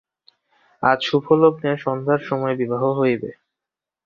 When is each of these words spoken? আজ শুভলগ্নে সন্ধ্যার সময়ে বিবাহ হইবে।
আজ 0.83 0.99
শুভলগ্নে 1.07 1.71
সন্ধ্যার 1.77 2.21
সময়ে 2.29 2.55
বিবাহ 2.55 2.83
হইবে। 2.99 3.29